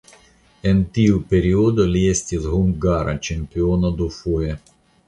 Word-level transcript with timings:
En 0.69 0.79
tiu 0.95 1.19
periodo 1.33 1.87
li 1.91 2.03
estis 2.15 2.49
hungara 2.55 3.17
ĉampiono 3.29 3.95
dufoje. 4.03 4.61